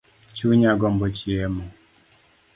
Chunya 0.35 0.71
gombo 0.81 1.05
chiemo 1.17 1.63